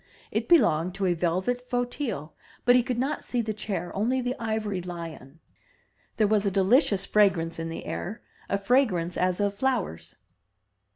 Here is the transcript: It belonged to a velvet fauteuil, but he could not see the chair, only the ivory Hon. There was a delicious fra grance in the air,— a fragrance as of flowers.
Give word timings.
It 0.31 0.49
belonged 0.49 0.95
to 0.95 1.05
a 1.05 1.13
velvet 1.13 1.61
fauteuil, 1.61 2.33
but 2.65 2.75
he 2.75 2.81
could 2.81 2.97
not 2.97 3.23
see 3.23 3.39
the 3.43 3.53
chair, 3.53 3.95
only 3.95 4.19
the 4.19 4.33
ivory 4.39 4.81
Hon. 4.81 5.37
There 6.17 6.25
was 6.25 6.43
a 6.43 6.49
delicious 6.49 7.05
fra 7.05 7.29
grance 7.29 7.59
in 7.59 7.69
the 7.69 7.85
air,— 7.85 8.23
a 8.49 8.57
fragrance 8.57 9.15
as 9.15 9.39
of 9.39 9.53
flowers. 9.53 10.15